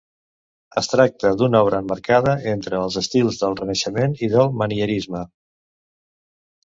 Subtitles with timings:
[0.79, 5.23] Es tracta d'una obra emmarcada entre els estils del Renaixement i del Manierisme.